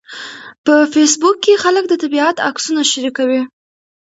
په 0.65 0.73
فېسبوک 0.93 1.37
کې 1.45 1.61
خلک 1.63 1.83
د 1.89 1.93
طبیعت 2.03 2.37
عکسونه 2.49 2.81
شریکوي 2.91 3.41